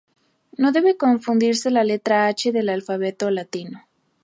No 0.61 0.69
debe 0.71 0.97
confundirse 0.97 1.67
con 1.69 1.75
la 1.75 1.83
letra 1.83 2.27
h 2.27 2.51
del 2.51 2.69
alfabeto 2.69 3.29
latino. 3.29 3.85